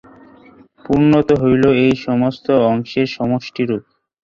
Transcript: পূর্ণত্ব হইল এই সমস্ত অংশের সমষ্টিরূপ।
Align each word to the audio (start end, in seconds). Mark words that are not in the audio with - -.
পূর্ণত্ব 0.85 1.31
হইল 1.41 1.63
এই 1.83 1.93
সমস্ত 2.05 2.45
অংশের 2.71 3.07
সমষ্টিরূপ। 3.17 3.83